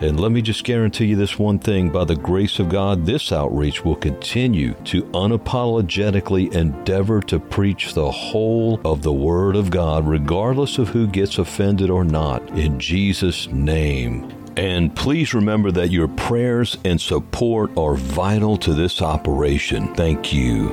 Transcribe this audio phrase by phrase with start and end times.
[0.00, 3.32] And let me just guarantee you this one thing by the grace of God, this
[3.32, 10.06] outreach will continue to unapologetically endeavor to preach the whole of the Word of God,
[10.06, 14.32] regardless of who gets offended or not, in Jesus' name.
[14.56, 19.94] And please remember that your prayers and support are vital to this operation.
[19.94, 20.68] Thank you.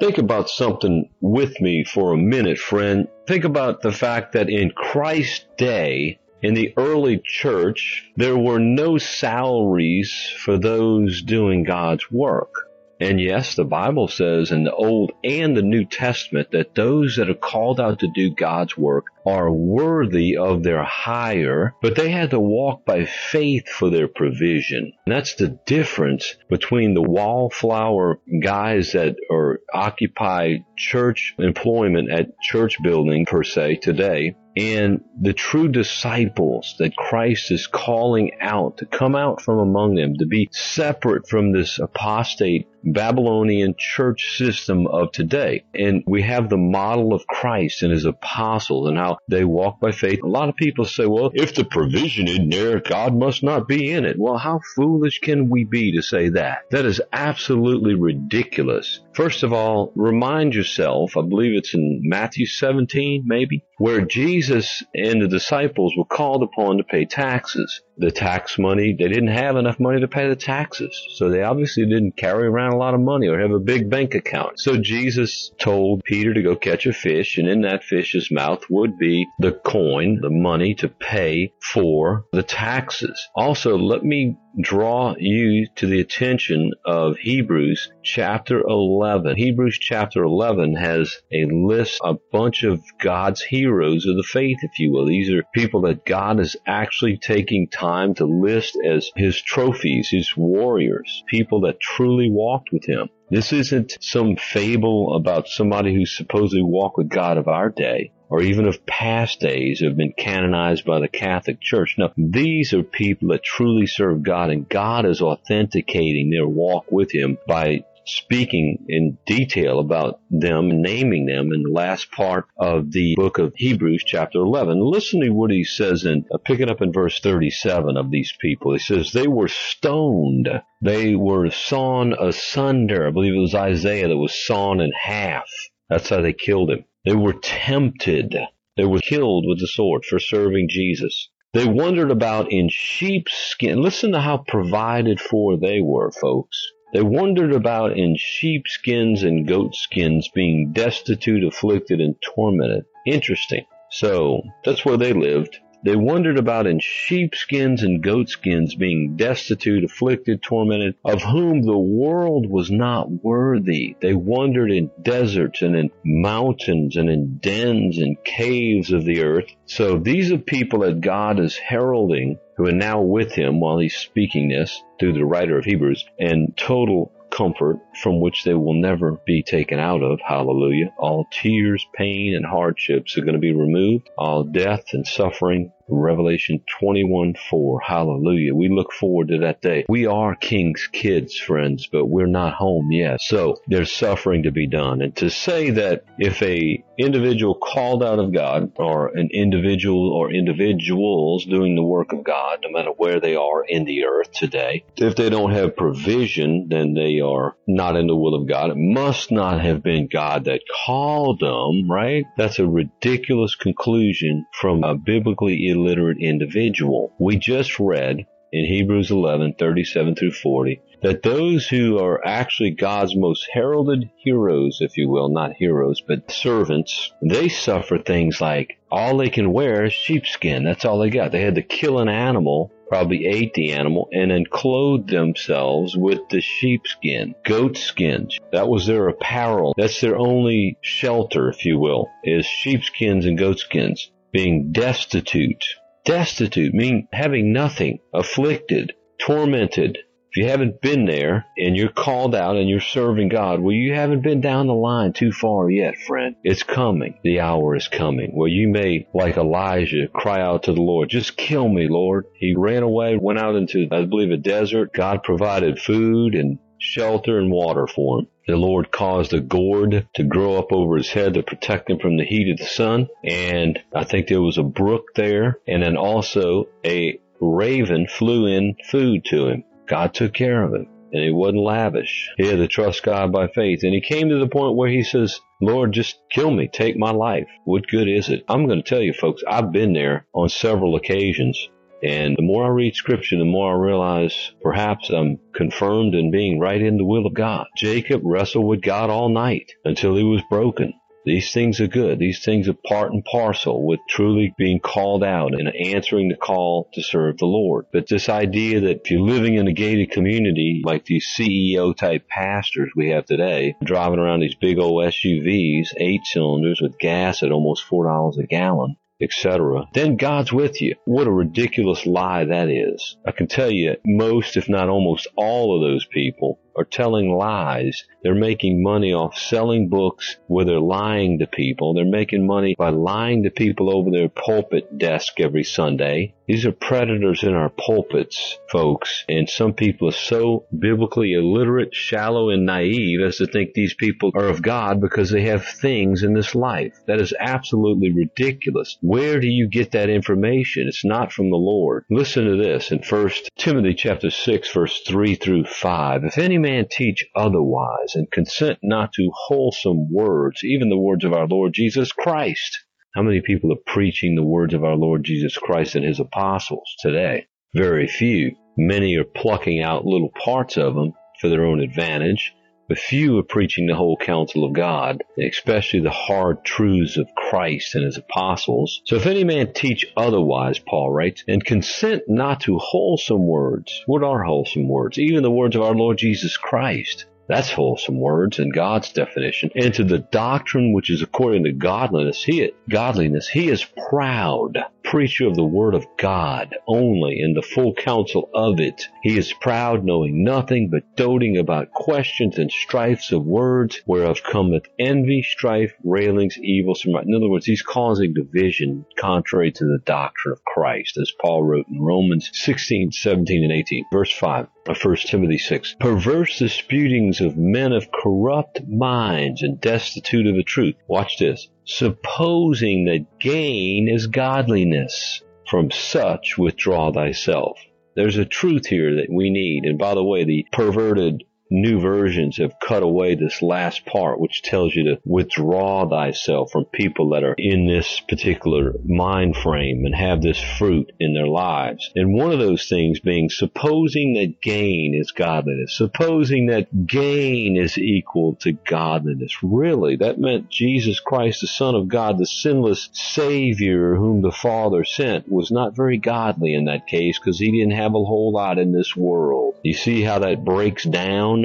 [0.00, 3.06] Think about something with me for a minute, friend.
[3.26, 8.98] Think about the fact that in Christ's day, in the early church, there were no
[8.98, 12.68] salaries for those doing God's work.
[13.00, 17.30] And yes, the Bible says in the Old and the New Testament that those that
[17.30, 22.30] are called out to do God's work are worthy of their hire, but they had
[22.30, 24.92] to walk by faith for their provision.
[25.06, 32.76] And that's the difference between the wallflower guys that are occupy church employment at church
[32.82, 39.16] building per se today and the true disciples that Christ is calling out to come
[39.16, 45.64] out from among them, to be separate from this apostate Babylonian church system of today.
[45.74, 49.92] And we have the model of Christ and his apostles and how they walk by
[49.92, 50.22] faith.
[50.22, 53.90] A lot of people say, well, if the provision isn't there, God must not be
[53.90, 54.16] in it.
[54.18, 56.62] Well, how foolish can we be to say that?
[56.70, 59.00] That is absolutely ridiculous.
[59.14, 65.22] First of all, remind yourself, I believe it's in Matthew 17, maybe, where Jesus and
[65.22, 68.96] the disciples were called upon to pay taxes the tax money.
[68.98, 71.00] They didn't have enough money to pay the taxes.
[71.14, 74.14] So they obviously didn't carry around a lot of money or have a big bank
[74.14, 74.58] account.
[74.58, 78.98] So Jesus told Peter to go catch a fish and in that fish's mouth would
[78.98, 83.28] be the coin, the money to pay for the taxes.
[83.34, 89.36] Also, let me draw you to the attention of Hebrews chapter 11.
[89.36, 94.78] Hebrews chapter 11 has a list, a bunch of God's heroes of the faith, if
[94.78, 95.06] you will.
[95.06, 100.36] These are people that God is actually taking time to list as his trophies, his
[100.36, 103.08] warriors, people that truly walked with him.
[103.30, 108.42] This isn't some fable about somebody who supposedly walked with God of our day or
[108.42, 111.94] even of past days have been canonized by the Catholic Church.
[111.96, 117.12] No, these are people that truly serve God and God is authenticating their walk with
[117.14, 123.14] Him by speaking in detail about them, naming them in the last part of the
[123.14, 124.80] book of Hebrews, chapter 11.
[124.80, 128.72] Listen to what he says in, uh, picking up in verse 37 of these people.
[128.72, 130.48] He says, They were stoned.
[130.82, 133.06] They were sawn asunder.
[133.06, 135.48] I believe it was Isaiah that was sawn in half.
[135.88, 136.84] That's how they killed him.
[137.04, 138.34] They were tempted.
[138.76, 141.28] They were killed with the sword for serving Jesus.
[141.52, 143.80] They wandered about in sheepskin.
[143.80, 146.66] Listen to how provided for they were, folks.
[146.92, 152.84] They wandered about in sheepskins and goatskins, being destitute, afflicted, and tormented.
[153.06, 153.66] Interesting.
[153.90, 155.58] So, that's where they lived.
[155.84, 162.48] They wandered about in sheepskins and goatskins, being destitute, afflicted, tormented, of whom the world
[162.48, 163.94] was not worthy.
[164.00, 169.50] They wandered in deserts and in mountains and in dens and caves of the earth.
[169.66, 173.96] So these are people that God is heralding who are now with him while he's
[173.96, 179.18] speaking this through the writer of Hebrews and total comfort from which they will never
[179.26, 180.20] be taken out of.
[180.26, 180.92] Hallelujah.
[180.98, 184.08] All tears, pain, and hardships are going to be removed.
[184.16, 187.80] All death and suffering Revelation 21 4.
[187.80, 188.54] Hallelujah.
[188.54, 189.84] We look forward to that day.
[189.88, 193.20] We are King's kids, friends, but we're not home yet.
[193.20, 195.02] So there's suffering to be done.
[195.02, 200.32] And to say that if a individual called out of God or an individual or
[200.32, 204.84] individuals doing the work of God, no matter where they are in the earth today,
[204.96, 208.70] if they don't have provision, then they are not in the will of God.
[208.70, 212.24] It must not have been God that called them, right?
[212.36, 217.12] That's a ridiculous conclusion from a biblically illiterate individual.
[217.18, 223.16] We just read in Hebrews 11, 37 through 40, that those who are actually God's
[223.16, 229.16] most heralded heroes, if you will, not heroes, but servants, they suffer things like all
[229.16, 230.62] they can wear is sheepskin.
[230.62, 231.32] That's all they got.
[231.32, 236.20] They had to kill an animal, probably ate the animal, and then clothe themselves with
[236.30, 238.38] the sheepskin, goat skins.
[238.52, 239.74] That was their apparel.
[239.76, 245.64] That's their only shelter, if you will, is sheepskins and goatskins being destitute,
[246.04, 249.96] Destitute mean having nothing, afflicted, tormented.
[250.30, 253.94] If you haven't been there and you're called out and you're serving God, well, you
[253.94, 256.36] haven't been down the line too far yet, friend.
[256.42, 257.20] It's coming.
[257.22, 261.38] The hour is coming where you may, like Elijah, cry out to the Lord, just
[261.38, 262.26] kill me, Lord.
[262.34, 264.92] He ran away, went out into, I believe, a desert.
[264.92, 268.26] God provided food and shelter and water for him.
[268.46, 272.16] The Lord caused a gourd to grow up over his head to protect him from
[272.16, 273.08] the heat of the sun.
[273.24, 275.58] And I think there was a brook there.
[275.66, 279.64] And then also a raven flew in food to him.
[279.86, 280.88] God took care of him.
[281.12, 282.30] And he wasn't lavish.
[282.36, 283.84] He had to trust God by faith.
[283.84, 286.68] And he came to the point where he says, Lord, just kill me.
[286.68, 287.46] Take my life.
[287.64, 288.44] What good is it?
[288.48, 291.68] I'm going to tell you, folks, I've been there on several occasions.
[292.04, 296.60] And the more I read scripture, the more I realize perhaps I'm confirmed in being
[296.60, 297.66] right in the will of God.
[297.78, 300.92] Jacob wrestled with God all night until he was broken.
[301.24, 302.18] These things are good.
[302.18, 306.90] These things are part and parcel with truly being called out and answering the call
[306.92, 307.86] to serve the Lord.
[307.90, 312.28] But this idea that if you're living in a gated community like these CEO type
[312.28, 317.50] pastors we have today, driving around these big old SUVs, eight cylinders with gas at
[317.50, 320.96] almost $4 a gallon, etc., then God's with you.
[321.04, 323.16] What a ridiculous lie that is.
[323.26, 328.04] I can tell you, most, if not almost all of those people are telling lies.
[328.22, 331.94] They're making money off selling books where they're lying to people.
[331.94, 336.34] They're making money by lying to people over their pulpit desk every Sunday.
[336.46, 339.24] These are predators in our pulpits, folks.
[339.28, 344.30] And some people are so biblically illiterate, shallow, and naive as to think these people
[344.34, 346.92] are of God because they have things in this life.
[347.06, 348.98] That is absolutely ridiculous.
[349.00, 350.86] Where do you get that information?
[350.86, 352.04] It's not from the Lord.
[352.10, 356.24] Listen to this in 1 Timothy chapter 6 verse 3 through 5.
[356.24, 361.34] If any man teach otherwise and consent not to wholesome words, even the words of
[361.34, 362.80] our Lord Jesus Christ.
[363.14, 366.94] How many people are preaching the words of our Lord Jesus Christ and his apostles
[367.00, 367.46] today?
[367.74, 368.56] Very few.
[368.78, 372.54] Many are plucking out little parts of them for their own advantage
[372.88, 377.94] but few are preaching the whole counsel of God, especially the hard truths of Christ
[377.94, 379.00] and his apostles.
[379.04, 384.22] So if any man teach otherwise, Paul writes, and consent not to wholesome words, what
[384.22, 385.18] are wholesome words?
[385.18, 387.26] Even the words of our Lord Jesus Christ.
[387.46, 389.70] That's wholesome words in God's definition.
[389.74, 395.46] And to the doctrine which is according to godliness, he, godliness, he is proud, preacher
[395.46, 399.08] of the word of God only in the full counsel of it.
[399.22, 404.86] He is proud, knowing nothing but doting about questions and strifes of words, whereof cometh
[404.98, 406.96] envy, strife, railings, evil.
[407.04, 411.86] In other words, he's causing division contrary to the doctrine of Christ, as Paul wrote
[411.88, 414.06] in Romans 16, 17, and 18.
[414.12, 415.96] Verse 5 uh, of 1 Timothy 6.
[416.00, 420.94] Perverse disputings of men of corrupt minds and destitute of the truth.
[421.08, 421.68] Watch this.
[421.84, 425.42] Supposing that gain is godliness.
[425.68, 427.78] From such withdraw thyself.
[428.14, 429.84] There's a truth here that we need.
[429.84, 431.42] And by the way, the perverted
[431.74, 436.84] new versions have cut away this last part, which tells you to withdraw thyself from
[436.84, 442.10] people that are in this particular mind frame and have this fruit in their lives.
[442.14, 447.98] And one of those things being supposing that gain is godliness, supposing that gain is
[447.98, 449.62] equal to godliness.
[449.62, 455.04] Really, that meant Jesus Christ, the Son of God, the sinless Savior whom the Father
[455.04, 458.78] sent, was not very godly in that case because he didn't have a whole lot
[458.78, 459.74] in this world.
[459.82, 461.63] You see how that breaks down?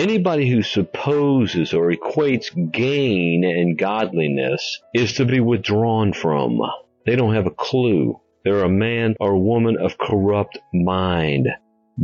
[0.00, 6.58] Anybody who supposes or equates gain and godliness is to be withdrawn from.
[7.04, 8.18] They don't have a clue.
[8.42, 11.48] They're a man or woman of corrupt mind.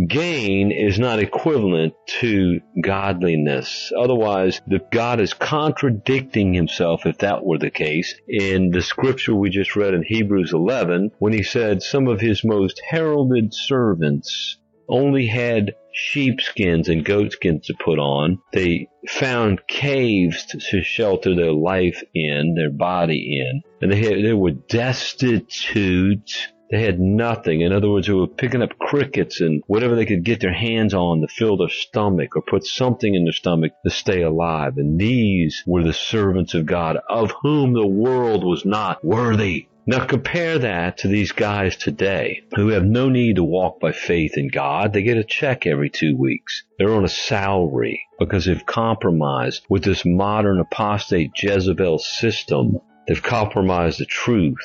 [0.07, 3.91] Gain is not equivalent to godliness.
[3.99, 9.49] Otherwise, the God is contradicting himself if that were the case in the scripture we
[9.49, 15.29] just read in Hebrews 11 when he said some of his most heralded servants only
[15.29, 18.39] had sheepskins and goatskins to put on.
[18.53, 24.33] They found caves to shelter their life in, their body in, and they had, they
[24.33, 26.49] were destitute.
[26.71, 27.61] They had nothing.
[27.61, 30.95] In other words, they were picking up crickets and whatever they could get their hands
[30.95, 34.77] on to fill their stomach or put something in their stomach to stay alive.
[34.77, 39.69] And these were the servants of God, of whom the world was not worthy.
[39.89, 44.37] Now compare that to these guys today who have no need to walk by faith
[44.37, 44.93] in God.
[44.93, 46.65] They get a check every two weeks.
[46.77, 52.81] They're on a salary because they've compromised with this modern apostate Jezebel system.
[53.07, 54.59] They've compromised the truth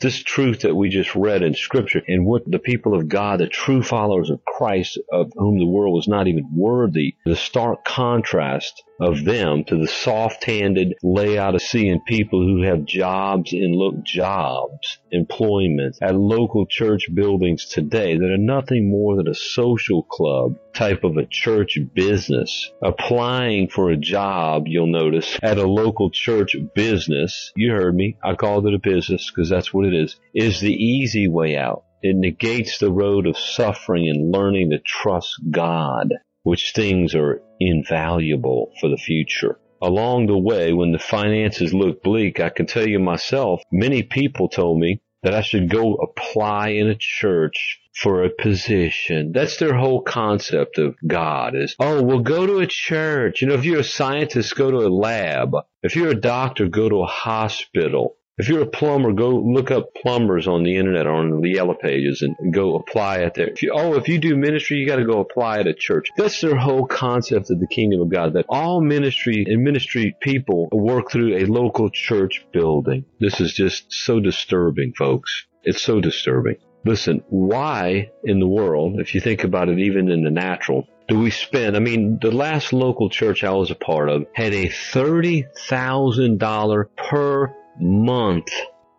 [0.00, 3.48] this truth that we just read in scripture and what the people of God, the
[3.48, 8.84] true followers of Christ, of whom the world was not even worthy, the stark contrast
[9.00, 16.14] of them to the soft-handed Laodicean people who have jobs and look jobs employment at
[16.14, 21.26] local church buildings today that are nothing more than a social club type of a
[21.26, 22.70] church business.
[22.82, 28.34] Applying for a job, you'll notice, at a local church business, you heard me, I
[28.34, 31.84] called it a business because that's what it is, is the easy way out.
[32.00, 36.14] It negates the road of suffering and learning to trust God,
[36.48, 42.40] which things are invaluable for the future along the way, when the finances look bleak,
[42.40, 46.88] I can tell you myself, many people told me that I should go apply in
[46.88, 49.32] a church for a position.
[49.32, 53.42] That's their whole concept of God is, oh, well, go to a church.
[53.42, 55.54] You know, if you're a scientist, go to a lab.
[55.82, 58.16] If you're a doctor, go to a hospital.
[58.38, 61.74] If you're a plumber, go look up plumbers on the internet or on the yellow
[61.74, 63.48] pages and go apply it there.
[63.48, 66.10] If you, oh, if you do ministry, you got to go apply at a church.
[66.16, 70.68] That's their whole concept of the kingdom of God, that all ministry and ministry people
[70.70, 73.06] work through a local church building.
[73.18, 75.46] This is just so disturbing, folks.
[75.64, 76.58] It's so disturbing.
[76.84, 81.18] Listen, why in the world, if you think about it even in the natural, do
[81.18, 81.74] we spend?
[81.74, 87.52] I mean, the last local church I was a part of had a $30,000 per
[87.80, 88.50] month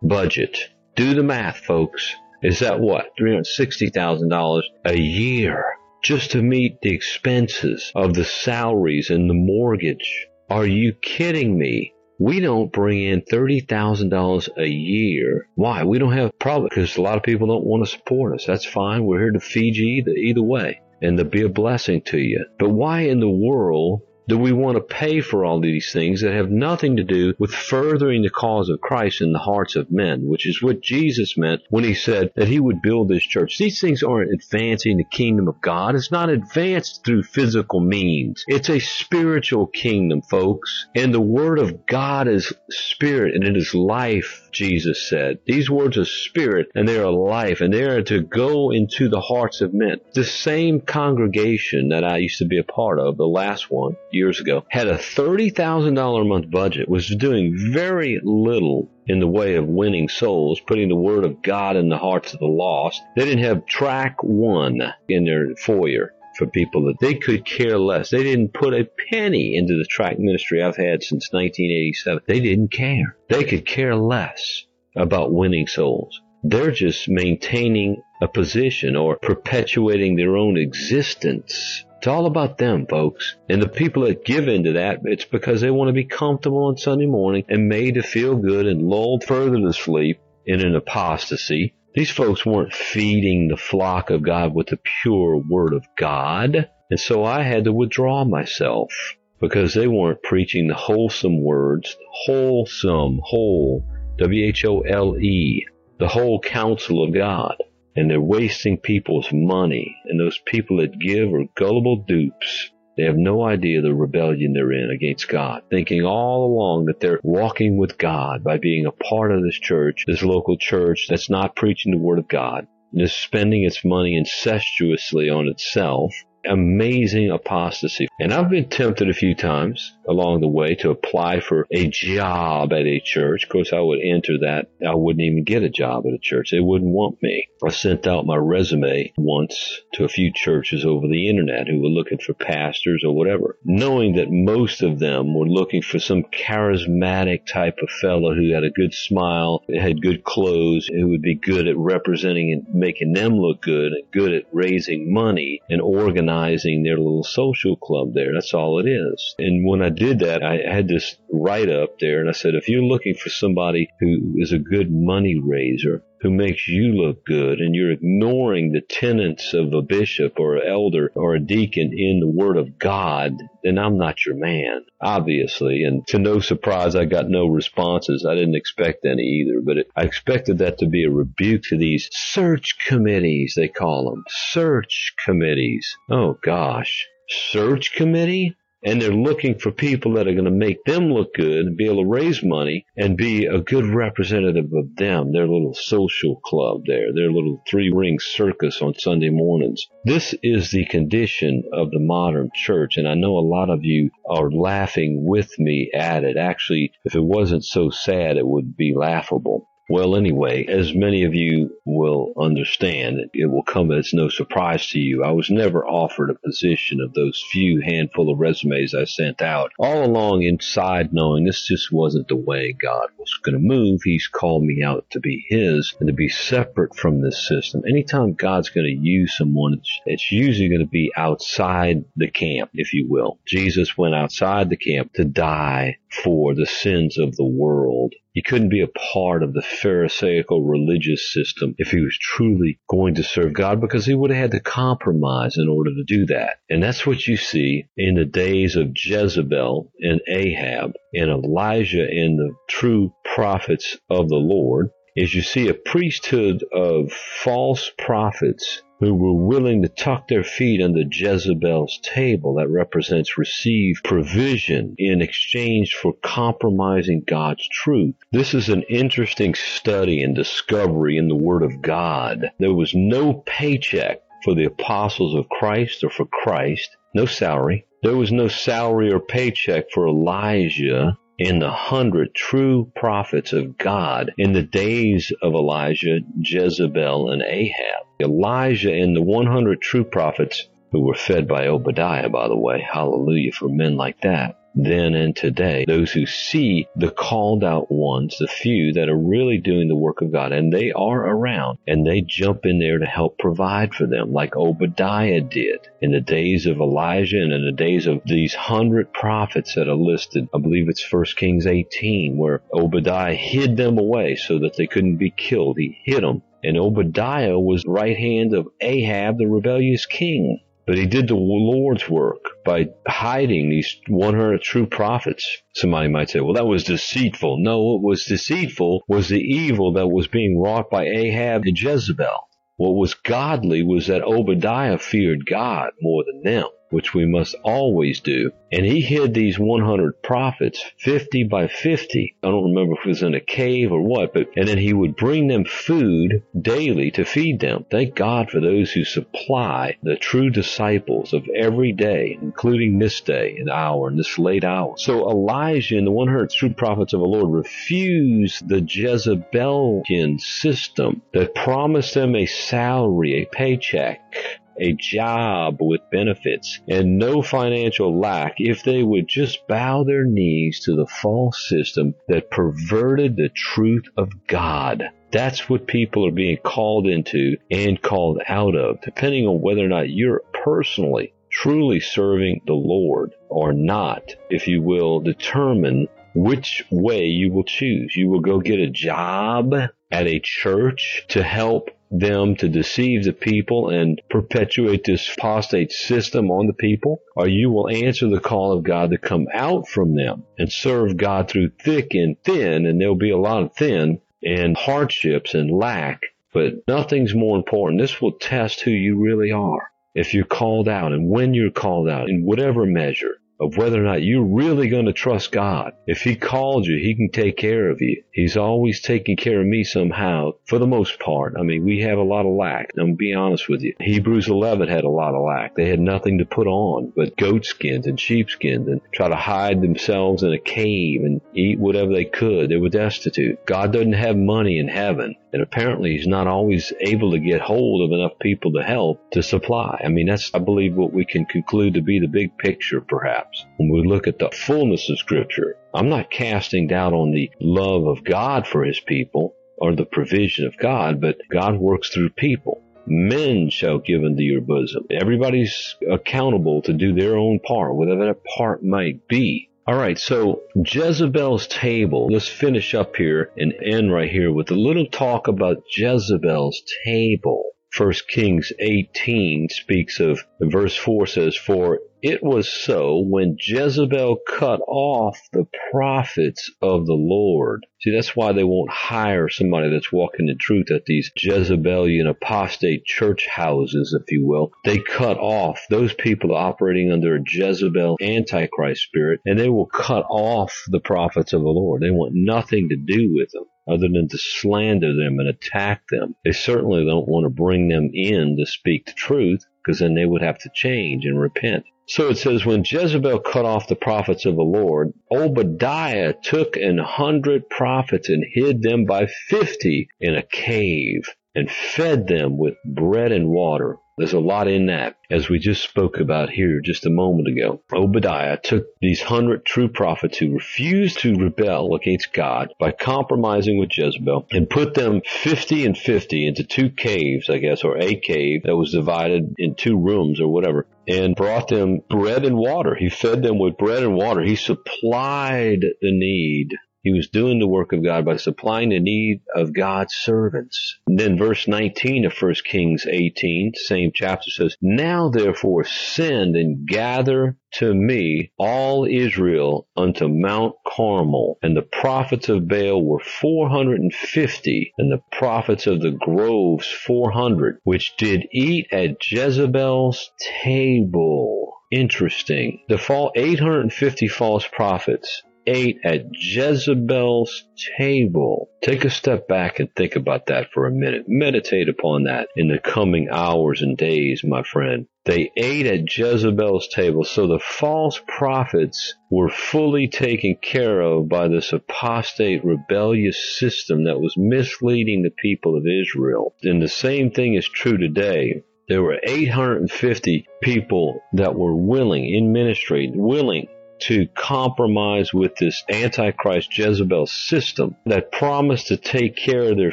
[0.02, 0.58] budget.
[0.96, 2.14] Do the math, folks.
[2.42, 3.10] Is that what?
[3.20, 5.64] $360,000 a year
[6.02, 10.26] just to meet the expenses of the salaries and the mortgage.
[10.48, 11.92] Are you kidding me?
[12.18, 15.46] We don't bring in $30,000 a year.
[15.54, 15.84] Why?
[15.84, 18.44] We don't have problem because a lot of people don't want to support us.
[18.46, 19.04] That's fine.
[19.04, 22.44] We're here to feed you either, either way and to be a blessing to you.
[22.58, 26.32] But why in the world do we want to pay for all these things that
[26.32, 30.28] have nothing to do with furthering the cause of Christ in the hearts of men,
[30.28, 33.58] which is what Jesus meant when he said that he would build this church.
[33.58, 35.96] These things aren't advancing the kingdom of God.
[35.96, 38.44] It's not advanced through physical means.
[38.46, 40.86] It's a spiritual kingdom, folks.
[40.94, 45.38] And the word of God is spirit and it is life, Jesus said.
[45.46, 49.20] These words are spirit and they are life and they are to go into the
[49.20, 49.98] hearts of men.
[50.14, 54.40] The same congregation that I used to be a part of, the last one, years
[54.40, 59.66] ago, had a $30,000 a month budget, was doing very little in the way of
[59.66, 63.02] winning souls, putting the word of God in the hearts of the lost.
[63.16, 68.10] They didn't have track one in their foyer for people that they could care less.
[68.10, 72.22] They didn't put a penny into the track ministry I've had since 1987.
[72.26, 73.16] They didn't care.
[73.28, 74.64] They could care less
[74.96, 76.20] about winning souls.
[76.42, 83.36] They're just maintaining a position or perpetuating their own existence it's all about them, folks.
[83.50, 86.78] And the people that give into that, it's because they want to be comfortable on
[86.78, 91.74] Sunday morning and made to feel good and lulled further to sleep in an apostasy.
[91.94, 96.68] These folks weren't feeding the flock of God with the pure word of God.
[96.90, 98.92] And so I had to withdraw myself
[99.40, 103.84] because they weren't preaching the wholesome words, wholesome, whole,
[104.18, 105.66] W-H-O-L-E,
[105.98, 107.56] the whole counsel of God
[107.96, 109.96] and they're wasting people's money.
[110.06, 112.70] And those people that give are gullible dupes.
[112.96, 117.20] They have no idea the rebellion they're in against God, thinking all along that they're
[117.22, 121.56] walking with God by being a part of this church, this local church that's not
[121.56, 126.12] preaching the Word of God, and is spending its money incestuously on itself
[126.48, 128.08] amazing apostasy.
[128.18, 132.72] And I've been tempted a few times along the way to apply for a job
[132.72, 133.44] at a church.
[133.44, 134.68] Of course, I would enter that.
[134.86, 136.50] I wouldn't even get a job at a church.
[136.50, 137.48] They wouldn't want me.
[137.64, 141.88] I sent out my resume once to a few churches over the internet who were
[141.88, 147.46] looking for pastors or whatever, knowing that most of them were looking for some charismatic
[147.46, 151.68] type of fellow who had a good smile, had good clothes, who would be good
[151.68, 156.82] at representing and making them look good and good at raising money and organizing organizing
[156.82, 158.32] their little social club there.
[158.32, 159.34] That's all it is.
[159.38, 162.68] And when I did that, I had this write up there and I said, if
[162.68, 167.60] you're looking for somebody who is a good money raiser, who makes you look good
[167.60, 172.20] and you're ignoring the tenets of a bishop or an elder or a deacon in
[172.20, 175.84] the word of God, then I'm not your man, obviously.
[175.84, 178.26] And to no surprise, I got no responses.
[178.28, 181.78] I didn't expect any either, but it, I expected that to be a rebuke to
[181.78, 184.24] these search committees, they call them.
[184.28, 185.96] Search committees.
[186.10, 187.06] Oh gosh.
[187.28, 188.56] Search committee?
[188.82, 191.86] And they're looking for people that are going to make them look good and be
[191.86, 196.82] able to raise money and be a good representative of them, their little social club
[196.86, 199.86] there, their little three ring circus on Sunday mornings.
[200.04, 204.10] This is the condition of the modern church, and I know a lot of you
[204.28, 206.36] are laughing with me at it.
[206.36, 209.69] Actually, if it wasn't so sad, it would be laughable.
[209.90, 215.00] Well, anyway, as many of you will understand, it will come as no surprise to
[215.00, 215.24] you.
[215.24, 219.72] I was never offered a position of those few handful of resumes I sent out.
[219.80, 224.02] All along inside knowing this just wasn't the way God was going to move.
[224.04, 227.82] He's called me out to be His and to be separate from this system.
[227.84, 232.70] Anytime God's going to use someone, it's, it's usually going to be outside the camp,
[232.74, 233.40] if you will.
[233.44, 238.14] Jesus went outside the camp to die for the sins of the world.
[238.40, 243.16] He couldn't be a part of the Pharisaical religious system if he was truly going
[243.16, 246.56] to serve God because he would have had to compromise in order to do that.
[246.70, 252.38] And that's what you see in the days of Jezebel and Ahab and Elijah and
[252.38, 259.14] the true prophets of the Lord is you see a priesthood of false prophets who
[259.14, 265.94] were willing to tuck their feet under Jezebel's table that represents receive provision in exchange
[265.94, 268.14] for compromising God's truth.
[268.30, 272.50] This is an interesting study and discovery in the Word of God.
[272.58, 277.86] There was no paycheck for the apostles of Christ or for Christ, no salary.
[278.02, 284.32] There was no salary or paycheck for Elijah and the hundred true prophets of God
[284.36, 288.06] in the days of Elijah, Jezebel, and Ahab.
[288.20, 292.80] Elijah and the 100 true prophets who were fed by Obadiah, by the way.
[292.80, 295.84] Hallelujah for men like that then and today.
[295.86, 300.20] Those who see the called out ones, the few that are really doing the work
[300.20, 304.06] of God, and they are around, and they jump in there to help provide for
[304.06, 308.54] them, like Obadiah did in the days of Elijah and in the days of these
[308.54, 310.48] hundred prophets that are listed.
[310.54, 315.16] I believe it's 1 Kings 18, where Obadiah hid them away so that they couldn't
[315.16, 315.78] be killed.
[315.78, 316.42] He hid them.
[316.62, 320.60] And Obadiah was right hand of Ahab, the rebellious king.
[320.86, 325.62] But he did the Lord's work by hiding these 100 true prophets.
[325.74, 327.58] Somebody might say, well, that was deceitful.
[327.58, 332.48] No, what was deceitful was the evil that was being wrought by Ahab and Jezebel.
[332.76, 338.20] What was godly was that Obadiah feared God more than them which we must always
[338.20, 338.50] do.
[338.72, 342.36] And he hid these 100 prophets 50 by 50.
[342.42, 344.92] I don't remember if it was in a cave or what, but, and then he
[344.92, 347.84] would bring them food daily to feed them.
[347.90, 353.56] Thank God for those who supply the true disciples of every day, including this day
[353.58, 354.94] and hour and this late hour.
[354.96, 361.54] So Elijah and the 100 true prophets of the Lord refused the Jezebelian system that
[361.54, 368.82] promised them a salary, a paycheck, a job with benefits, and no financial lack if
[368.82, 374.46] they would just bow their knees to the false system that perverted the truth of
[374.46, 375.10] God.
[375.32, 379.88] That's what people are being called into and called out of, depending on whether or
[379.88, 387.24] not you're personally truly serving the Lord or not, if you will determine which way
[387.24, 388.14] you will choose.
[388.14, 389.74] You will go get a job
[390.10, 396.50] at a church to help them to deceive the people and perpetuate this apostate system
[396.50, 400.16] on the people, or you will answer the call of God to come out from
[400.16, 404.20] them and serve God through thick and thin, and there'll be a lot of thin
[404.42, 408.00] and hardships and lack, but nothing's more important.
[408.00, 409.90] This will test who you really are.
[410.14, 414.06] If you're called out and when you're called out in whatever measure, of whether or
[414.06, 415.92] not you're really going to trust God.
[416.06, 418.22] If He called you, He can take care of you.
[418.32, 421.54] He's always taking care of me somehow, for the most part.
[421.58, 422.90] I mean, we have a lot of lack.
[422.98, 423.94] I'm be honest with you.
[424.00, 425.74] Hebrews 11 had a lot of lack.
[425.74, 429.36] They had nothing to put on but goat skins and sheep skins and try to
[429.36, 432.70] hide themselves in a cave and eat whatever they could.
[432.70, 433.64] They were destitute.
[433.66, 435.36] God doesn't have money in heaven.
[435.52, 439.42] And apparently he's not always able to get hold of enough people to help to
[439.42, 440.00] supply.
[440.04, 443.49] I mean, that's, I believe, what we can conclude to be the big picture, perhaps.
[443.76, 448.06] When we look at the fullness of Scripture, I'm not casting doubt on the love
[448.06, 452.82] of God for his people or the provision of God, but God works through people.
[453.06, 455.06] Men shall give into your bosom.
[455.10, 459.70] Everybody's accountable to do their own part, whatever that part might be.
[459.86, 462.28] All right, so Jezebel's table.
[462.30, 467.64] Let's finish up here and end right here with a little talk about Jezebel's table.
[467.92, 474.80] First Kings 18 speaks of, verse 4 says, For it was so when Jezebel cut
[474.86, 477.86] off the prophets of the Lord.
[478.02, 483.04] See, that's why they won't hire somebody that's walking in truth at these Jezebelian apostate
[483.04, 484.72] church houses, if you will.
[484.86, 490.24] They cut off those people operating under a Jezebel antichrist spirit, and they will cut
[490.30, 492.00] off the prophets of the Lord.
[492.00, 496.36] They want nothing to do with them other than to slander them and attack them.
[496.44, 500.26] They certainly don't want to bring them in to speak the truth because then they
[500.26, 501.84] would have to change and repent.
[502.10, 506.98] So it says, when Jezebel cut off the prophets of the Lord, Obadiah took an
[506.98, 511.22] hundred prophets and hid them by fifty in a cave
[511.54, 513.98] and fed them with bread and water.
[514.20, 517.80] There's a lot in that, as we just spoke about here just a moment ago.
[517.90, 523.96] Obadiah took these hundred true prophets who refused to rebel against God by compromising with
[523.96, 528.64] Jezebel and put them 50 and 50 into two caves, I guess, or a cave
[528.64, 532.94] that was divided in two rooms or whatever, and brought them bread and water.
[532.94, 534.42] He fed them with bread and water.
[534.42, 539.40] He supplied the need he was doing the work of God by supplying the need
[539.54, 540.98] of God's servants.
[541.06, 546.86] And then verse 19 of 1 Kings 18, same chapter says, Now therefore send and
[546.86, 551.58] gather to me all Israel unto Mount Carmel.
[551.62, 558.14] And the prophets of Baal were 450, and the prophets of the groves 400, which
[558.18, 560.30] did eat at Jezebel's
[560.62, 561.78] table.
[561.90, 562.82] Interesting.
[562.88, 567.64] The fall 850 false prophets ate at Jezebel's
[567.96, 568.70] table.
[568.82, 571.24] Take a step back and think about that for a minute.
[571.28, 575.06] Meditate upon that in the coming hours and days, my friend.
[575.24, 581.48] They ate at Jezebel's table, so the false prophets were fully taken care of by
[581.48, 586.54] this apostate, rebellious system that was misleading the people of Israel.
[586.62, 588.62] And the same thing is true today.
[588.88, 593.68] There were 850 people that were willing in ministry, willing
[594.02, 599.92] to compromise with this Antichrist Jezebel system that promised to take care of their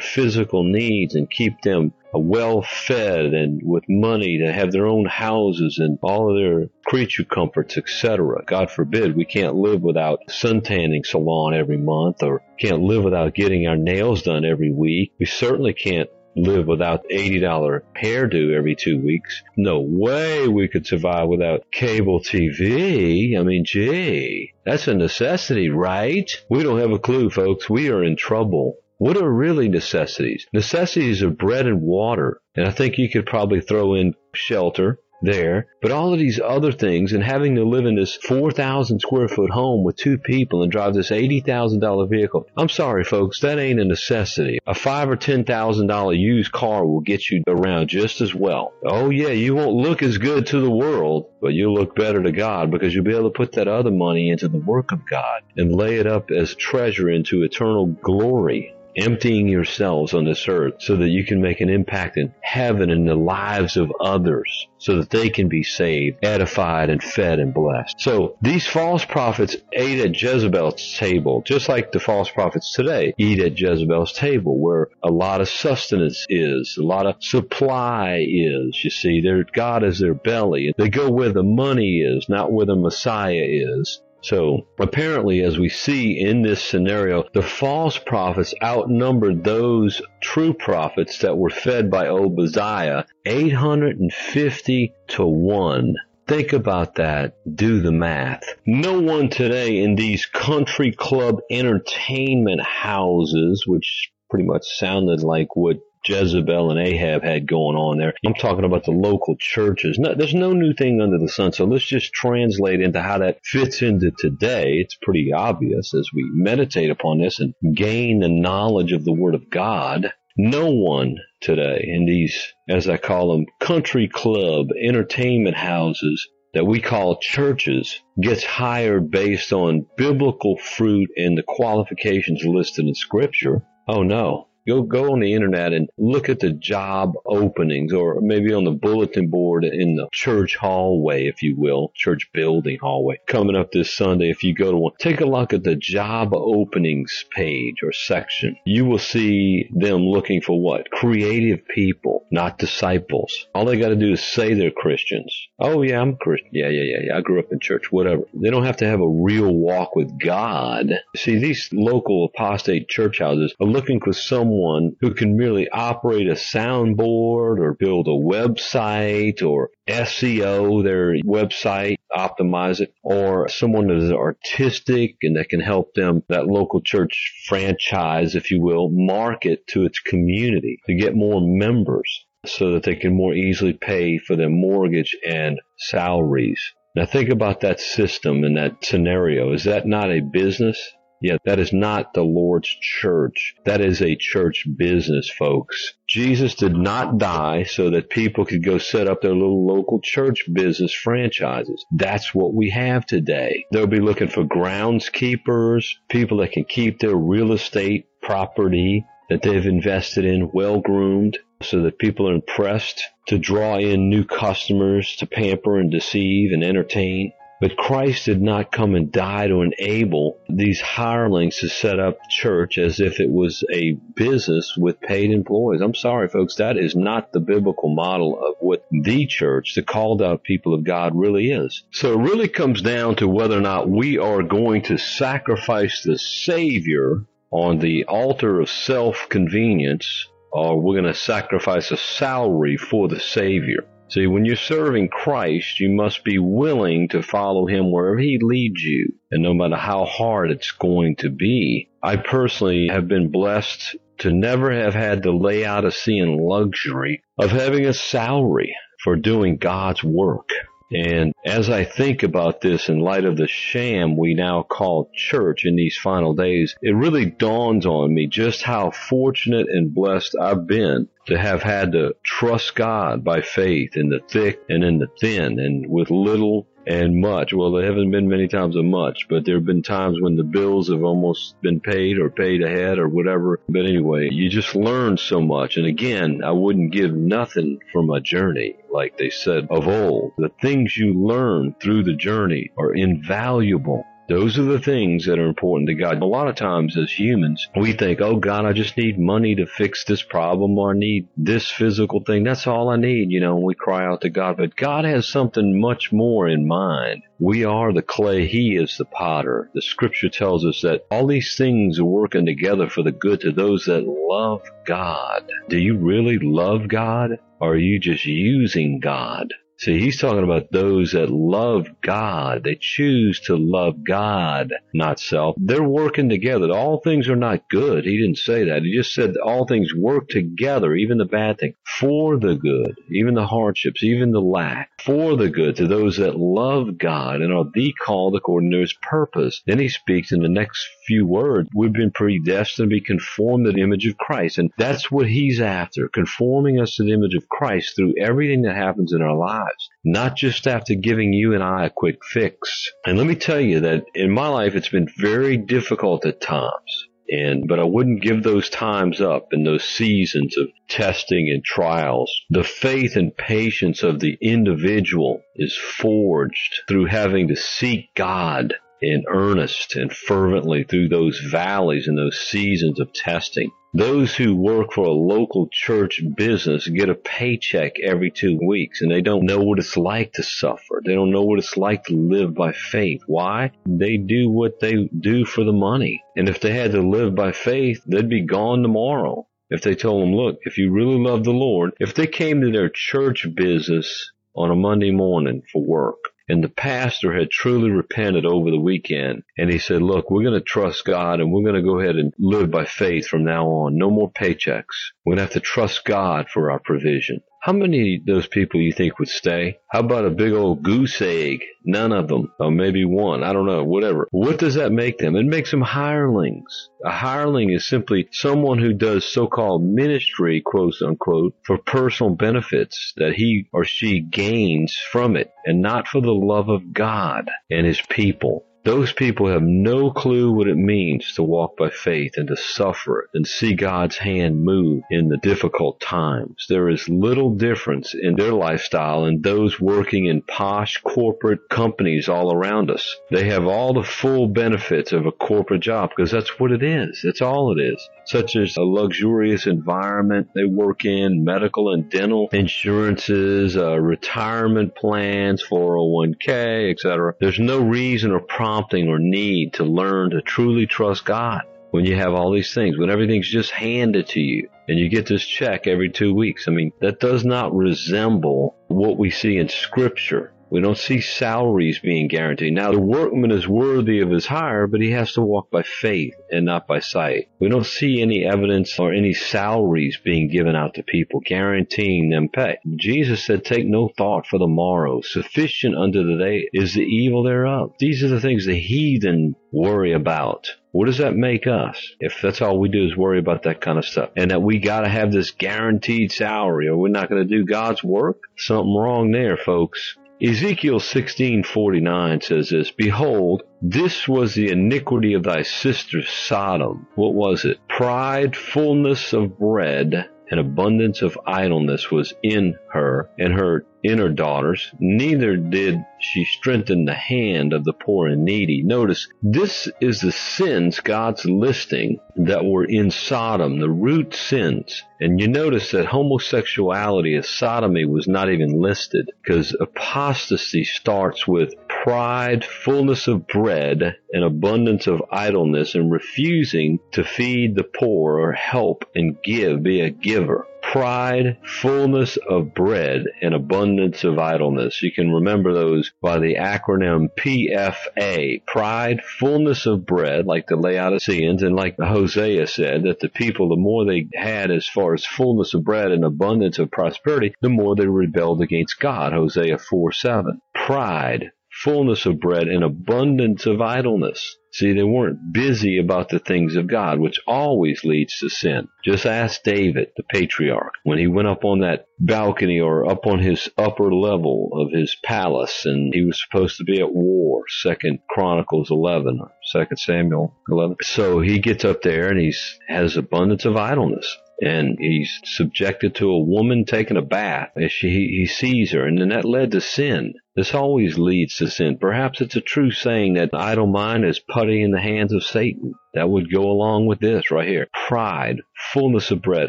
[0.00, 5.78] physical needs and keep them well fed and with money to have their own houses
[5.78, 8.42] and all of their creature comforts, etc.
[8.46, 13.34] God forbid we can't live without sun tanning salon every month or can't live without
[13.34, 15.12] getting our nails done every week.
[15.18, 16.08] We certainly can't
[16.38, 19.42] live without $80 hairdo every two weeks.
[19.56, 23.38] No way we could survive without cable TV.
[23.38, 26.30] I mean, gee, that's a necessity, right?
[26.48, 27.68] We don't have a clue, folks.
[27.68, 28.76] We are in trouble.
[28.98, 30.46] What are really necessities?
[30.52, 32.40] Necessities are bread and water.
[32.56, 36.72] And I think you could probably throw in shelter, there, but all of these other
[36.72, 40.70] things and having to live in this 4,000 square foot home with two people and
[40.70, 42.46] drive this $80,000 vehicle.
[42.56, 44.58] I'm sorry, folks, that ain't a necessity.
[44.66, 48.72] A five or $10,000 used car will get you around just as well.
[48.84, 52.32] Oh yeah, you won't look as good to the world, but you'll look better to
[52.32, 55.42] God because you'll be able to put that other money into the work of God
[55.56, 60.96] and lay it up as treasure into eternal glory emptying yourselves on this earth so
[60.96, 65.10] that you can make an impact in heaven and the lives of others so that
[65.10, 67.96] they can be saved, edified, and fed and blessed.
[67.98, 73.40] So these false prophets ate at Jezebel's table, just like the false prophets today eat
[73.40, 78.82] at Jezebel's table, where a lot of sustenance is, a lot of supply is.
[78.84, 80.72] You see, their God is their belly.
[80.76, 84.00] They go where the money is, not where the Messiah is.
[84.20, 91.18] So apparently, as we see in this scenario, the false prophets outnumbered those true prophets
[91.18, 95.94] that were fed by Obadiah 850 to 1.
[96.26, 97.36] Think about that.
[97.56, 98.44] Do the math.
[98.66, 105.78] No one today in these country club entertainment houses, which pretty much sounded like what
[106.06, 108.14] Jezebel and Ahab had going on there.
[108.26, 109.98] I'm talking about the local churches.
[109.98, 111.52] No, there's no new thing under the sun.
[111.52, 114.78] So let's just translate into how that fits into today.
[114.78, 119.34] It's pretty obvious as we meditate upon this and gain the knowledge of the Word
[119.34, 120.12] of God.
[120.36, 126.80] No one today in these, as I call them, country club entertainment houses that we
[126.80, 133.62] call churches gets hired based on biblical fruit and the qualifications listed in Scripture.
[133.86, 134.47] Oh no.
[134.68, 138.70] Go go on the internet and look at the job openings, or maybe on the
[138.70, 143.16] bulletin board in the church hallway, if you will, church building hallway.
[143.26, 146.34] Coming up this Sunday, if you go to one, take a look at the job
[146.34, 148.56] openings page or section.
[148.66, 150.90] You will see them looking for what?
[150.90, 153.46] Creative people, not disciples.
[153.54, 155.34] All they got to do is say they're Christians.
[155.58, 156.50] Oh yeah, I'm Christian.
[156.52, 157.16] Yeah, yeah, yeah, yeah.
[157.16, 157.90] I grew up in church.
[157.90, 158.24] Whatever.
[158.34, 160.90] They don't have to have a real walk with God.
[161.16, 166.28] See, these local apostate church houses are looking for someone someone who can merely operate
[166.28, 173.98] a soundboard or build a website or SEO their website, optimize it, or someone that
[173.98, 179.66] is artistic and that can help them, that local church franchise, if you will, market
[179.68, 184.36] to its community to get more members so that they can more easily pay for
[184.36, 186.60] their mortgage and salaries.
[186.94, 189.52] Now think about that system and that scenario.
[189.52, 190.92] Is that not a business?
[191.20, 193.54] Yet that is not the Lord's church.
[193.64, 195.94] That is a church business, folks.
[196.06, 200.44] Jesus did not die so that people could go set up their little local church
[200.52, 201.84] business franchises.
[201.92, 203.64] That's what we have today.
[203.72, 209.66] They'll be looking for groundskeepers, people that can keep their real estate property that they've
[209.66, 215.26] invested in well groomed so that people are impressed to draw in new customers to
[215.26, 217.32] pamper and deceive and entertain.
[217.60, 222.78] But Christ did not come and die to enable these hirelings to set up church
[222.78, 225.80] as if it was a business with paid employees.
[225.80, 230.22] I'm sorry, folks, that is not the biblical model of what the church, the called
[230.22, 231.82] out people of God, really is.
[231.90, 236.18] So it really comes down to whether or not we are going to sacrifice the
[236.18, 243.08] Savior on the altar of self convenience or we're going to sacrifice a salary for
[243.08, 243.84] the Savior.
[244.10, 248.82] See, when you're serving Christ, you must be willing to follow Him wherever He leads
[248.82, 251.90] you, and no matter how hard it's going to be.
[252.02, 257.92] I personally have been blessed to never have had the Laodicean luxury of having a
[257.92, 260.48] salary for doing God's work.
[260.90, 265.64] And as I think about this in light of the sham we now call church
[265.64, 270.66] in these final days, it really dawns on me just how fortunate and blessed I've
[270.66, 275.08] been to have had to trust God by faith in the thick and in the
[275.20, 277.52] thin and with little and much.
[277.52, 280.44] Well, there haven't been many times of much, but there have been times when the
[280.44, 283.60] bills have almost been paid or paid ahead or whatever.
[283.68, 285.76] But anyway, you just learn so much.
[285.76, 290.32] And again, I wouldn't give nothing from a journey, like they said of old.
[290.38, 294.04] The things you learn through the journey are invaluable.
[294.28, 296.20] Those are the things that are important to God.
[296.20, 299.64] A lot of times as humans, we think, oh God, I just need money to
[299.64, 302.44] fix this problem or I need this physical thing.
[302.44, 304.58] That's all I need, you know, when we cry out to God.
[304.58, 307.22] But God has something much more in mind.
[307.38, 308.46] We are the clay.
[308.46, 309.70] He is the potter.
[309.72, 313.52] The scripture tells us that all these things are working together for the good to
[313.52, 315.50] those that love God.
[315.70, 317.38] Do you really love God?
[317.60, 319.54] Or are you just using God?
[319.80, 322.64] See, he's talking about those that love God.
[322.64, 325.54] They choose to love God, not self.
[325.56, 326.72] They're working together.
[326.72, 328.04] All things are not good.
[328.04, 328.82] He didn't say that.
[328.82, 333.34] He just said all things work together, even the bad thing, for the good, even
[333.34, 337.66] the hardships, even the lack, for the good to those that love God and are
[337.72, 339.62] the called according to his purpose.
[339.64, 341.68] Then he speaks in the next few words.
[341.72, 344.58] We've been predestined to be conformed to the image of Christ.
[344.58, 348.74] And that's what he's after, conforming us to the image of Christ through everything that
[348.74, 352.90] happens in our lives lives, not just after giving you and I a quick fix.
[353.04, 357.08] And let me tell you that in my life, it's been very difficult at times.
[357.30, 362.32] And, but I wouldn't give those times up in those seasons of testing and trials.
[362.48, 369.24] The faith and patience of the individual is forged through having to seek God in
[369.28, 373.70] earnest and fervently through those valleys and those seasons of testing.
[373.94, 379.10] Those who work for a local church business get a paycheck every two weeks and
[379.10, 381.00] they don't know what it's like to suffer.
[381.04, 383.22] They don't know what it's like to live by faith.
[383.26, 383.72] Why?
[383.86, 386.22] They do what they do for the money.
[386.36, 389.46] And if they had to live by faith, they'd be gone tomorrow.
[389.70, 392.70] If they told them, look, if you really love the Lord, if they came to
[392.70, 398.46] their church business on a Monday morning for work, and the pastor had truly repented
[398.46, 399.42] over the weekend.
[399.56, 402.16] And he said, look, we're going to trust God and we're going to go ahead
[402.16, 403.98] and live by faith from now on.
[403.98, 405.12] No more paychecks.
[405.24, 407.42] We're going to have to trust God for our provision.
[407.60, 409.78] How many of those people you think would stay?
[409.88, 411.64] How about a big old goose egg?
[411.84, 412.52] None of them.
[412.60, 413.42] Or maybe one.
[413.42, 413.82] I don't know.
[413.82, 414.28] Whatever.
[414.30, 415.34] What does that make them?
[415.34, 416.88] It makes them hirelings.
[417.04, 423.34] A hireling is simply someone who does so-called ministry, quote unquote, for personal benefits that
[423.34, 428.00] he or she gains from it and not for the love of God and his
[428.00, 428.64] people.
[428.84, 433.28] Those people have no clue what it means to walk by faith and to suffer
[433.34, 436.66] and see God's hand move in the difficult times.
[436.68, 442.54] There is little difference in their lifestyle and those working in posh corporate companies all
[442.54, 443.16] around us.
[443.30, 447.22] They have all the full benefits of a corporate job because that's what it is.
[447.24, 448.08] It's all it is.
[448.26, 455.62] Such as a luxurious environment they work in, medical and dental insurances, uh, retirement plans,
[455.62, 457.34] 401k, etc.
[457.40, 462.04] There's no reason or problem prompting or need to learn to truly trust God when
[462.04, 465.44] you have all these things, when everything's just handed to you and you get this
[465.44, 466.68] check every two weeks.
[466.68, 470.52] I mean, that does not resemble what we see in scripture.
[470.70, 472.74] We don't see salaries being guaranteed.
[472.74, 476.34] Now, the workman is worthy of his hire, but he has to walk by faith
[476.50, 477.48] and not by sight.
[477.58, 482.48] We don't see any evidence or any salaries being given out to people, guaranteeing them
[482.50, 482.78] pay.
[482.96, 485.22] Jesus said, Take no thought for the morrow.
[485.22, 487.94] Sufficient unto the day is the evil thereof.
[487.98, 490.68] These are the things the heathen worry about.
[490.92, 493.98] What does that make us if that's all we do is worry about that kind
[493.98, 497.46] of stuff and that we got to have this guaranteed salary or we're not going
[497.46, 498.38] to do God's work?
[498.56, 500.16] Something wrong there, folks.
[500.40, 507.08] Ezekiel 16:49 says this, Behold, this was the iniquity of thy sister Sodom.
[507.16, 507.78] What was it?
[507.88, 514.90] Pride, fullness of bread, and abundance of idleness was in her and her inner daughters,
[514.98, 518.82] neither did she strengthen the hand of the poor and needy.
[518.82, 525.02] Notice, this is the sins God's listing that were in Sodom, the root sins.
[525.20, 531.74] And you notice that homosexuality as sodomy was not even listed because apostasy starts with
[531.88, 538.52] pride, fullness of bread, and abundance of idleness, and refusing to feed the poor or
[538.52, 545.02] help and give, be a giver pride, fullness of bread, and abundance of idleness.
[545.02, 548.64] You can remember those by the acronym PFA.
[548.66, 553.76] Pride, fullness of bread, like the Laodiceans, and like Hosea said, that the people, the
[553.76, 557.94] more they had as far as fullness of bread and abundance of prosperity, the more
[557.94, 559.32] they rebelled against God.
[559.32, 560.60] Hosea 4 7.
[560.74, 564.56] Pride, fullness of bread and abundance of idleness.
[564.78, 568.86] See, they weren't busy about the things of God, which always leads to sin.
[569.04, 573.40] Just ask David, the patriarch, when he went up on that balcony or up on
[573.40, 578.20] his upper level of his palace and he was supposed to be at war, Second
[578.30, 580.98] Chronicles 11 or Second Samuel 11.
[581.02, 582.54] So he gets up there and he
[582.86, 588.08] has abundance of idleness and he's subjected to a woman taking a bath as she,
[588.08, 590.34] he sees her, and then that led to sin.
[590.58, 591.98] This always leads to sin.
[591.98, 595.94] Perhaps it's a true saying that idle mind is putty in the hands of Satan.
[596.14, 597.86] That would go along with this right here.
[598.08, 599.68] Pride, fullness of bread,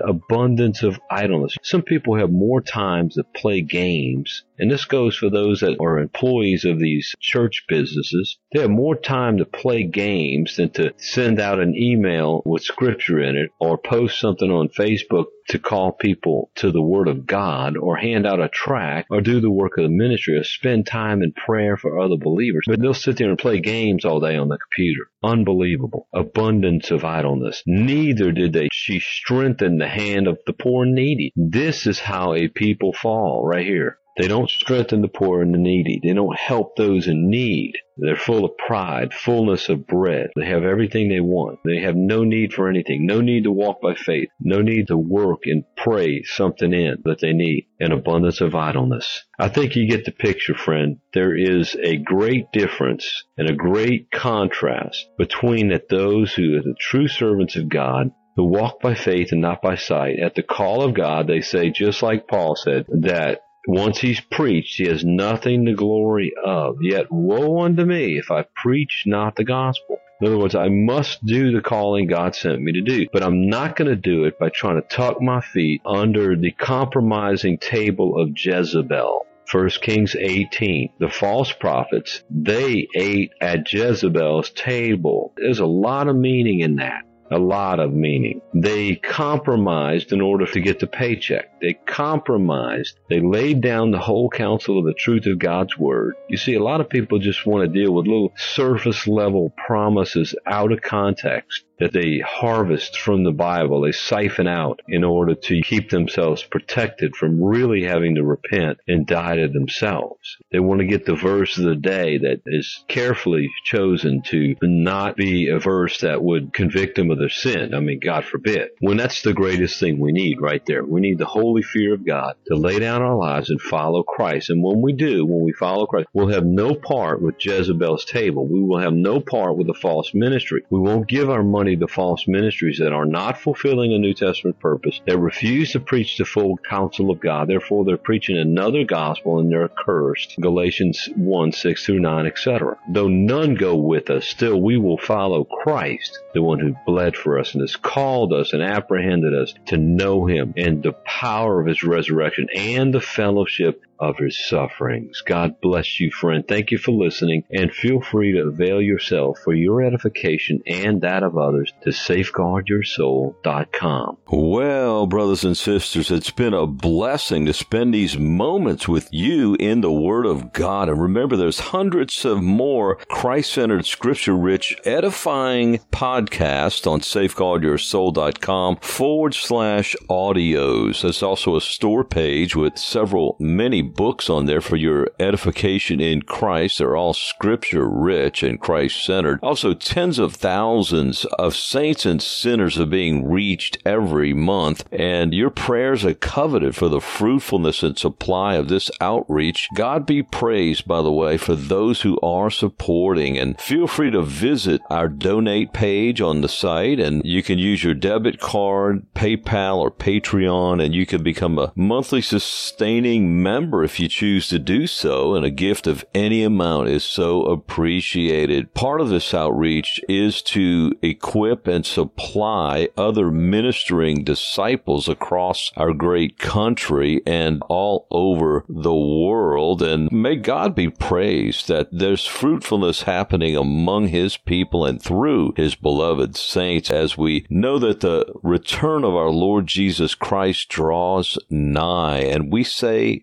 [0.02, 1.56] abundance of idleness.
[1.62, 6.00] Some people have more time to play games, and this goes for those that are
[6.00, 8.40] employees of these church businesses.
[8.52, 13.20] They have more time to play games than to send out an email with scripture
[13.20, 17.76] in it or post something on Facebook to call people to the Word of God
[17.76, 21.22] or hand out a tract or do the work of the ministry or spend time
[21.22, 22.64] in prayer for other believers.
[22.68, 25.10] But they'll sit there and play games all day on the computer.
[25.24, 26.08] Unbelievable.
[26.14, 27.64] Abundance of idleness.
[27.66, 28.70] Neither did they.
[28.72, 31.32] She strengthened the hand of the poor and needy.
[31.36, 33.98] This is how a people fall right here.
[34.18, 36.02] They don't strengthen the poor and the needy.
[36.04, 37.74] They don't help those in need.
[38.02, 40.30] They're full of pride, fullness of bread.
[40.36, 41.60] They have everything they want.
[41.66, 44.98] They have no need for anything, no need to walk by faith, no need to
[44.98, 49.26] work and pray something in that they need, an abundance of idleness.
[49.38, 51.00] I think you get the picture, friend.
[51.14, 56.76] There is a great difference and a great contrast between that those who are the
[56.80, 60.20] true servants of God who walk by faith and not by sight.
[60.20, 64.78] At the call of God, they say, just like Paul said, that once he's preached,
[64.78, 66.78] he has nothing to glory of.
[66.82, 69.98] Yet woe unto me if I preach not the gospel.
[70.22, 73.48] In other words, I must do the calling God sent me to do, but I'm
[73.48, 78.20] not going to do it by trying to tuck my feet under the compromising table
[78.22, 79.26] of Jezebel.
[79.52, 80.94] 1 Kings 18.
[81.00, 85.34] The false prophets, they ate at Jezebel's table.
[85.38, 88.42] There's a lot of meaning in that a lot of meaning.
[88.54, 91.60] They compromised in order to get the paycheck.
[91.62, 93.00] They compromised.
[93.10, 96.16] They laid down the whole counsel of the truth of God's word.
[96.28, 100.36] You see, a lot of people just want to deal with little surface level promises
[100.46, 105.62] out of context that they harvest from the Bible, they siphon out in order to
[105.62, 110.38] keep themselves protected from really having to repent and die to themselves.
[110.52, 115.16] They want to get the verse of the day that is carefully chosen to not
[115.16, 117.74] be a verse that would convict them of their sin.
[117.74, 118.70] I mean, God forbid.
[118.80, 120.84] When that's the greatest thing we need right there.
[120.84, 124.50] We need the holy fear of God to lay down our lives and follow Christ.
[124.50, 128.48] And when we do, when we follow Christ, we'll have no part with Jezebel's table.
[128.48, 130.64] We will have no part with the false ministry.
[130.70, 134.60] We won't give our money to false ministries that are not fulfilling a New Testament
[134.60, 137.48] purpose, that refuse to preach the full counsel of God.
[137.48, 140.36] Therefore, they're preaching another gospel and they're cursed.
[140.40, 142.78] Galatians 1, 6 through 9, etc.
[142.90, 147.40] Though none go with us, still we will follow Christ, the one who bled for
[147.40, 151.68] us and has called us and apprehended us to know him and the power of
[151.68, 155.22] his resurrection and the fellowship of his sufferings.
[155.22, 156.48] God bless you, friend.
[156.48, 161.24] Thank you for listening, and feel free to avail yourself for your edification and that
[161.24, 164.18] of others to safeguardyoursoul.com.
[164.32, 169.82] Well, brothers and sisters, it's been a blessing to spend these moments with you in
[169.82, 170.88] the Word of God.
[170.90, 179.34] And remember, there's hundreds of more Christ centered, scripture rich, edifying podcasts on safeguardyoursoul.com forward
[179.34, 181.02] slash audios.
[181.02, 186.22] There's also a store page with several, many books on there for your edification in
[186.22, 186.78] Christ.
[186.78, 189.40] They're all scripture rich and Christ centered.
[189.42, 195.50] Also, tens of thousands of saints and sinners are being reached every month, and your
[195.50, 199.68] prayers are coveted for the fruitfulness and supply of this outreach.
[199.74, 204.22] God be praised, by the way, for those who are supporting, and feel free to
[204.22, 209.78] visit our donate page on the site, and you can use your debit card, PayPal,
[209.78, 214.88] or Patreon, and you can become a monthly sustaining member if you choose to do
[214.88, 218.74] so, and a gift of any amount is so appreciated.
[218.74, 226.38] Part of this outreach is to equip and supply other ministering disciples across our great
[226.38, 229.82] country and all over the world.
[229.82, 235.76] And may God be praised that there's fruitfulness happening among his people and through his
[235.76, 242.20] beloved saints as we know that the return of our Lord Jesus Christ draws nigh.
[242.20, 243.20] And we say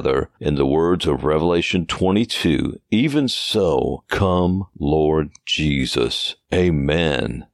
[0.00, 6.36] together in the words of Revelation 22, even so, come Lord Jesus.
[6.52, 7.46] Amen